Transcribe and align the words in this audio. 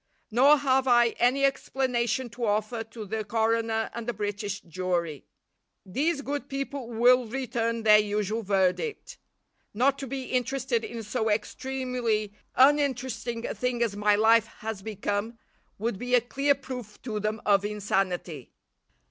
Nor 0.31 0.57
have 0.57 0.87
I 0.87 1.09
any 1.19 1.45
explanation 1.45 2.27
to 2.31 2.45
offer 2.45 2.83
to 2.85 3.05
the 3.05 3.23
coroner 3.23 3.91
and 3.93 4.07
the 4.07 4.13
British 4.13 4.59
jury. 4.61 5.25
These 5.85 6.23
good 6.23 6.49
people 6.49 6.89
will 6.89 7.27
return 7.27 7.83
their 7.83 7.99
usual 7.99 8.41
verdict. 8.41 9.19
Not 9.75 9.99
to 9.99 10.07
be 10.07 10.23
interested 10.23 10.83
in 10.83 11.03
so 11.03 11.29
extremely 11.29 12.33
uninteresting 12.55 13.45
a 13.45 13.53
thing 13.53 13.83
as 13.83 13.95
my 13.95 14.15
life 14.15 14.47
has 14.47 14.81
become, 14.81 15.37
would 15.77 15.99
be 15.99 16.15
a 16.15 16.21
clear 16.21 16.55
proof 16.55 16.99
to 17.03 17.19
them 17.19 17.39
of 17.45 17.63
insanity. 17.63 18.49